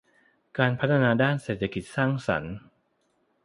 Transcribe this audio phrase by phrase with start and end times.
[0.57, 2.55] การพัฒนาด้านเศรษฐกิจสร้างสรรค์